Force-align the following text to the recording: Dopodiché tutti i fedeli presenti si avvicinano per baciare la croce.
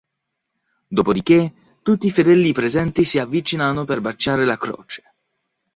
Dopodiché 0.89 1.53
tutti 1.83 2.07
i 2.07 2.11
fedeli 2.11 2.53
presenti 2.53 3.03
si 3.03 3.19
avvicinano 3.19 3.85
per 3.85 4.01
baciare 4.01 4.45
la 4.45 4.57
croce. 4.57 5.11